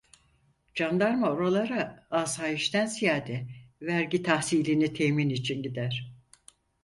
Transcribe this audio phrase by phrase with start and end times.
[0.75, 3.47] Candarma oralara asayişten ziyade
[3.81, 6.13] vergi tahsilini temin için gider.